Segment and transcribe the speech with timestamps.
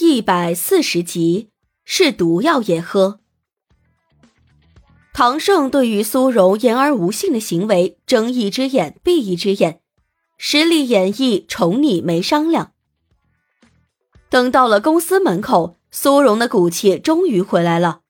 [0.00, 1.50] 一百四十集，
[1.84, 3.20] 是毒药也喝。
[5.12, 9.80] 唐胜对于苏荣言而无信的行为睁一只眼闭一只眼，
[10.38, 12.72] 实力演绎宠你没商量。
[14.28, 18.00] 等到了公司门口，苏荣的骨气终于回来了，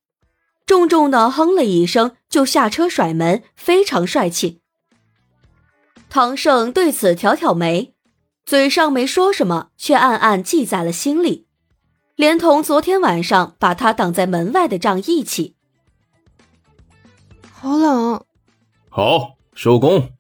[0.65, 4.61] 重重的哼了一声，就下车甩门，非常帅气。
[6.09, 7.93] 唐胜对此挑挑眉，
[8.47, 11.44] 嘴上没说什么，却暗暗记在了心里，
[12.17, 15.57] 连同昨天晚上把他挡在门外的仗一起。
[17.51, 18.25] 好冷，
[18.89, 20.11] 好收工。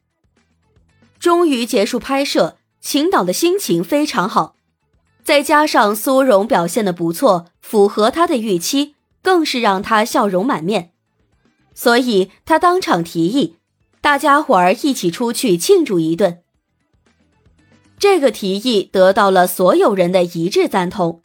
[1.20, 4.56] 终于结束拍摄，秦导的心情非常好。
[5.22, 10.92] 再加上苏荣表现的不错，符合他的预期，更是让他笑容满面。
[11.74, 13.56] 所以他当场提议，
[14.00, 16.42] 大家伙儿一起出去庆祝一顿。
[17.98, 21.23] 这个提议得到了所有人的一致赞同。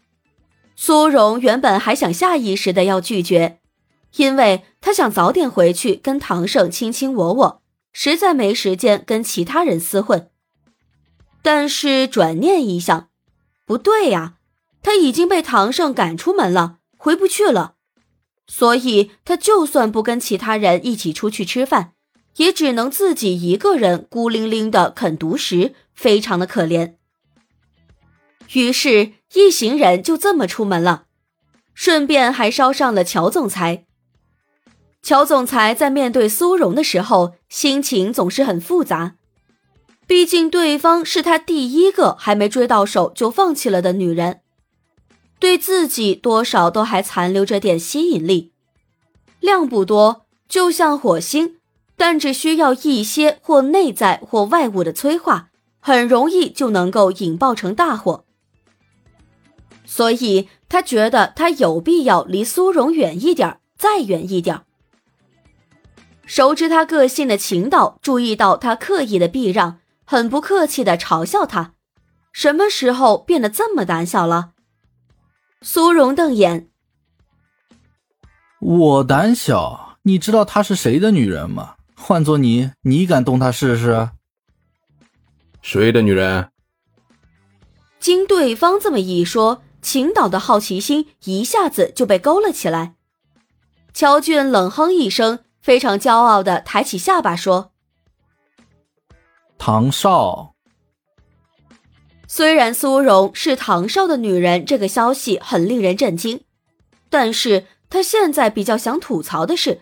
[0.81, 3.59] 苏荣原本还想下意识的要拒绝，
[4.15, 10.29] 因为他想早点回去跟唐胜卿卿我我，实在没时间跟其他人厮混。
[11.41, 13.09] 但是转念一想。
[13.65, 14.35] 不对呀，
[14.81, 17.73] 他已经被唐胜赶出门了，回不去了，
[18.47, 21.91] 所以他就算不跟其他人一起出去吃饭，
[22.37, 26.98] 也只能自己一个人孤零零的啃独食，非常的可怜。
[28.53, 31.03] 于是，一行人就这么出门了，
[31.73, 33.85] 顺便还捎上了乔总裁。
[35.01, 39.15] 乔总裁在面对苏荣的时候，心情总是很复杂。
[40.07, 44.41] 毕竟对方是他第一个还没追到手就放弃了的女人，
[45.37, 48.51] 对自己多少都还残留着点吸引力，
[49.39, 51.57] 量不多，就像火星，
[51.95, 58.25] 但只需要一些或内在或外物的催化，很容易就能够引爆成大火。
[59.89, 64.61] 所以他觉得他有必要离苏荣远一点，再远一点。
[66.27, 69.79] 熟知他个性的秦导注意到他刻意的避让。
[70.05, 71.73] 很不客气的嘲笑他，
[72.31, 74.53] 什么时候变得这么胆小了？
[75.61, 76.67] 苏荣瞪眼，
[78.59, 79.97] 我胆小？
[80.01, 81.75] 你知道她是谁的女人吗？
[81.95, 84.09] 换做你，你敢动她试试？
[85.61, 86.49] 谁的女人？
[87.99, 92.95] 经对方这么一说，秦导的好奇心一下子就被勾了起来。
[93.93, 97.71] 乔俊冷哼一声，非常骄傲的抬起下巴说。
[99.57, 100.53] 唐少，
[102.27, 106.43] 虽然苏荣是唐少的女人，这个消息很令人震惊，
[107.09, 109.81] 但是他现在比较想吐槽的是，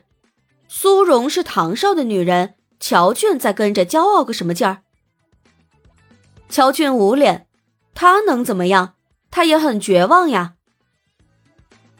[0.68, 4.84] 苏荣是唐少的女人，乔俊在跟着骄傲个什么劲儿？
[6.50, 7.47] 乔俊捂脸，
[7.94, 8.96] 他能怎么样？
[9.29, 10.55] 他也很绝望呀。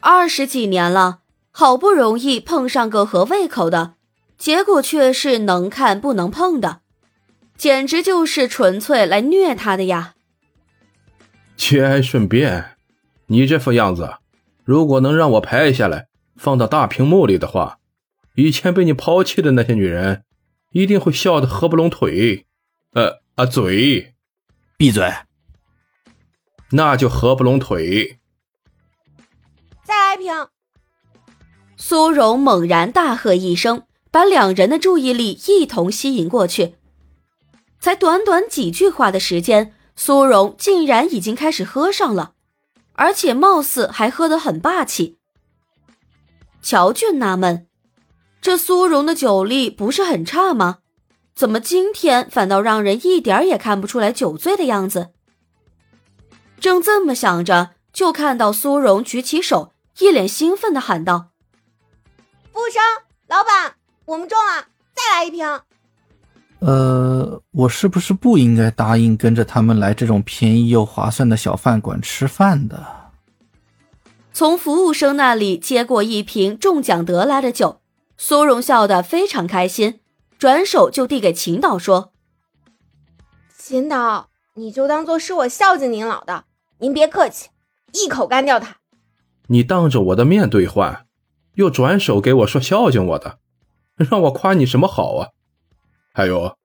[0.00, 3.94] 二十几年了，好不容易碰上个合胃口的，
[4.36, 6.80] 结果却是能看不能碰的。
[7.56, 10.14] 简直就是纯粹来虐他的呀！
[11.56, 12.76] 节哀顺变，
[13.26, 14.18] 你这副样子，
[14.64, 16.06] 如果能让我拍下来
[16.36, 17.78] 放到大屏幕里的话，
[18.36, 20.22] 以前被你抛弃的那些女人
[20.70, 22.46] 一定会笑得合不拢腿，
[22.92, 24.14] 呃啊嘴，
[24.76, 25.12] 闭嘴，
[26.72, 28.20] 那就合不拢腿。
[29.84, 30.34] 再来一瓶。
[31.76, 36.74] 苏荣猛然大喝一声，把两人的注意力一同吸引过去。
[37.80, 42.32] 才短短几句话的时间，苏荣竟然已经开始喝上了，
[42.94, 45.18] 而且貌似还喝得很霸气。
[46.60, 47.68] 乔俊纳闷，
[48.42, 50.78] 这苏荣的酒力不是很差吗？
[51.34, 55.10] 怎么今天反倒让人一点也看不出来酒醉的样子？
[56.60, 61.30] 正这么想着，就看到苏荣举起手，一脸兴奋的喊道
[62.52, 62.82] ：“服务生，
[63.28, 63.76] 老板，
[64.06, 65.46] 我们中了，再来一瓶。”
[66.60, 73.12] 呃，我是不是不应该答应跟着他们来这种便宜又划算的小饭馆吃饭的？
[74.32, 77.80] 从服务生那里接过一瓶中奖得来的酒，
[78.16, 80.00] 苏荣笑得非常开心，
[80.36, 82.12] 转手就递给秦导说
[83.56, 86.44] ：“秦导，你就当做是我孝敬您老的，
[86.78, 87.48] 您别客气，
[87.92, 88.76] 一口干掉它。”
[89.48, 91.06] 你当着我的面兑换，
[91.54, 93.38] 又转手给我说孝敬我的，
[93.96, 95.28] 让我夸你什么好啊？
[96.12, 96.56] 还有，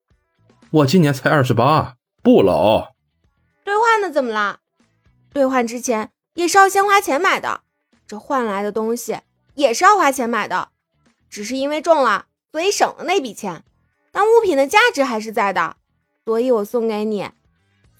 [0.72, 2.94] 我今年才二十八，不老。
[3.64, 4.60] 兑换的怎么了？
[5.32, 7.62] 兑换之前也是要先花钱买的，
[8.06, 9.20] 这换来的东西
[9.56, 10.70] 也是要花钱买的，
[11.30, 13.64] 只是因为中了，所以省了那笔钱，
[14.12, 15.78] 但物品的价值还是在的，
[16.26, 17.30] 所以我送给你，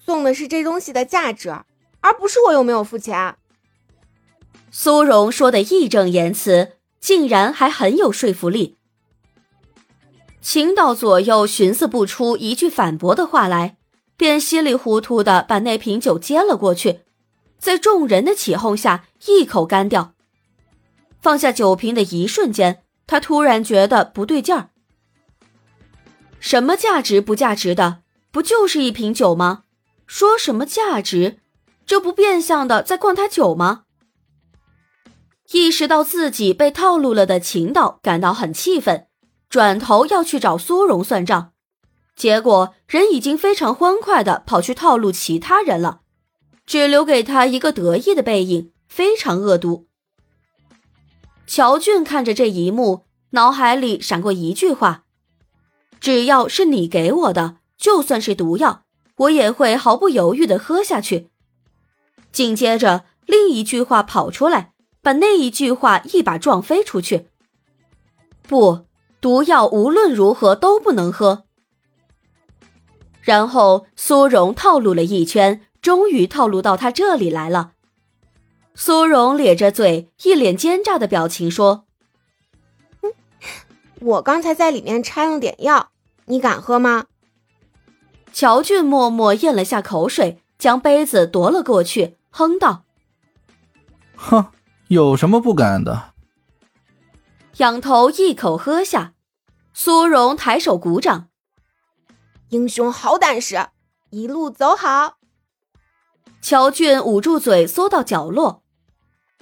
[0.04, 1.56] 送的是这东西的价值，
[2.04, 3.36] 而不是我有没有付钱。
[4.70, 8.76] 苏荣说的义正言辞，竟然还很有说服力。
[10.42, 13.78] 秦岛左右寻思不出一句反驳的话来，
[14.18, 17.00] 便稀里糊涂的把那瓶酒接了过去，
[17.58, 20.12] 在众人的起哄下一口干掉。
[21.22, 24.68] 放下酒瓶的一瞬间，他突然觉得不对劲儿。
[26.38, 29.62] 什么价值不价值的，不就是一瓶酒吗？
[30.06, 31.38] 说什么价值，
[31.86, 33.84] 这不变相的在灌他酒吗？
[35.52, 39.06] 意识到自己被套路了的秦导感到很气愤。
[39.50, 41.52] 转头要去找苏荣算账，
[42.16, 46.00] 结果人已经非常欢快的跑去套路其他人了，
[46.66, 49.86] 只留给他一个得意的背影，非常恶毒。
[51.46, 55.04] 乔俊看着这一幕，脑海里闪过一句话
[56.00, 58.82] ：“只要是你给我的，就算是毒药，
[59.18, 61.30] 我也会毫不犹豫的喝下去。”
[62.34, 67.28] 紧接着，另一句话跑出来，把那一句话一把撞飞出去。
[68.42, 68.84] 不。
[69.20, 71.44] 毒药无论如何都不能喝。
[73.22, 77.72] 然后苏荣套路了一圈，终于套路到他这里来了。
[78.74, 81.86] 苏荣咧着嘴，一脸奸诈的表情说
[83.98, 85.88] ：“我刚才在里面掺了点药，
[86.26, 87.06] 你敢喝吗？”
[88.30, 92.82] 乔俊默默咽了下口水，将杯子夺了过去，哼道
[94.18, 94.46] ：“哼，
[94.88, 96.14] 有什么不敢的？”
[97.58, 99.14] 仰头一口喝下。
[99.72, 101.28] 苏荣抬手鼓掌，
[102.48, 103.68] 英雄好胆识，
[104.10, 105.18] 一路走好。
[106.42, 108.64] 乔俊捂住嘴，缩到角落。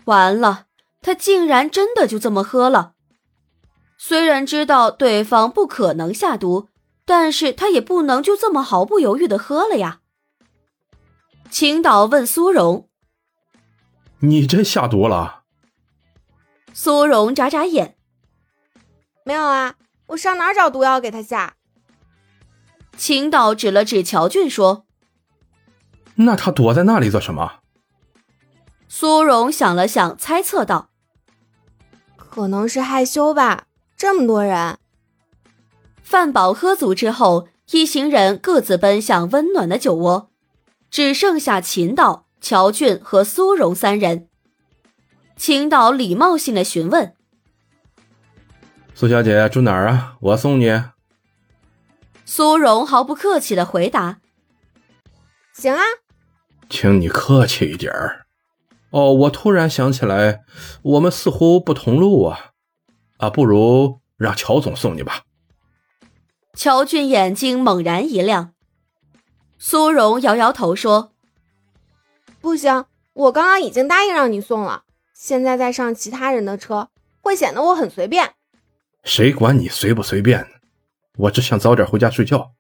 [0.05, 0.67] 完了，
[1.01, 2.93] 他竟然真的就这么喝了。
[3.97, 6.69] 虽然知道对方不可能下毒，
[7.07, 10.01] 但是他也不能就这么毫不犹豫的喝了呀。
[11.53, 12.89] 青岛问苏荣
[14.21, 15.43] ：“你真下毒了？”
[16.73, 17.99] 苏荣眨眨眼
[19.27, 19.75] ：“没有啊。”
[20.09, 21.57] 我上哪找毒药给他下？
[22.97, 24.87] 秦导指了指乔俊说
[26.17, 27.61] ：“那他躲在那里做什么？”
[28.89, 30.89] 苏荣想了想，猜测道
[32.17, 34.79] ：“可能是害羞吧，这么多人。”
[36.03, 40.32] 饭饱喝足之后，一行人各自奔向温暖的酒窝，
[40.93, 44.29] 只剩下秦导、乔俊和苏荣三人。
[45.37, 47.15] 秦导礼貌性的询问。
[48.95, 50.17] 苏小姐住哪儿啊？
[50.21, 50.83] 我送你。
[52.27, 54.19] 苏荣毫不客气的回答
[55.57, 55.83] ：“行啊，
[56.69, 58.27] 请你客气一点儿。
[58.91, 60.43] 哦，我突然想起来，
[60.83, 62.51] 我们似乎不同路啊。
[63.17, 65.23] 啊，不如让乔总送你吧。”
[66.55, 68.53] 乔俊眼睛猛然一亮。
[69.65, 71.13] 苏荣摇摇头说
[72.43, 74.83] ：“不行，我刚刚已经答应让你送了，
[75.15, 76.89] 现在再上其他人的车，
[77.21, 78.35] 会显得我很随便。”
[79.05, 80.47] 谁管你随不随便呢？
[81.17, 82.51] 我只想早点回家睡觉。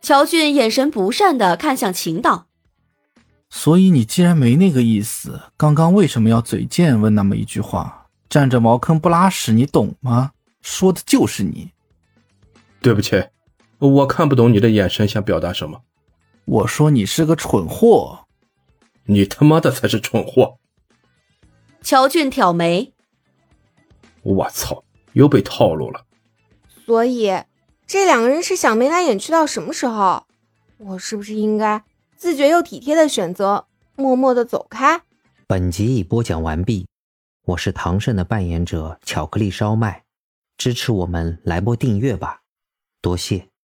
[0.00, 2.46] 乔俊眼神不善的看向秦导，
[3.48, 8.06] 所以你既然没那个意思，刚刚为什么要嘴贱问那么一句话？
[8.28, 10.30] 占着茅坑不拉屎，你懂吗？
[10.62, 11.72] 说的就是你。
[12.80, 13.20] 对不起，
[13.80, 15.82] 我看不懂你的眼神想表达什么。
[16.44, 18.26] 我说你是个蠢货。
[19.06, 20.58] 你他妈的才是蠢货。
[21.82, 22.92] 乔俊挑眉，
[24.22, 24.84] 我操！
[25.14, 26.04] 又被套路了，
[26.86, 27.32] 所以
[27.84, 30.24] 这两个人是想眉来眼去到什么时候？
[30.78, 31.82] 我是不是应该
[32.16, 35.02] 自觉又体贴的选择默默的走开？
[35.48, 36.86] 本集已播讲完毕，
[37.46, 40.04] 我是唐胜的扮演者巧克力烧麦，
[40.56, 42.42] 支持我们来波订阅吧，
[43.02, 43.49] 多谢。